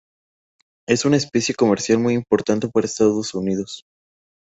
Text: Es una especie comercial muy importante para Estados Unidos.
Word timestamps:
Es 0.87 1.05
una 1.05 1.17
especie 1.17 1.53
comercial 1.53 1.99
muy 1.99 2.15
importante 2.15 2.67
para 2.67 2.87
Estados 2.87 3.35
Unidos. 3.35 3.85